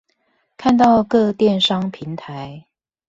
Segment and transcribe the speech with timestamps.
[0.57, 2.65] 看到各電商平台